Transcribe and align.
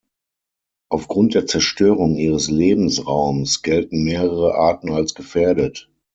Aufgrund 0.89 1.35
der 1.35 1.45
Zerstörung 1.45 2.15
ihres 2.15 2.49
Lebensraums 2.49 3.61
gelten 3.61 4.03
mehrere 4.03 4.55
Arten 4.55 4.89
als 4.89 5.13
gefährdet. 5.13 5.91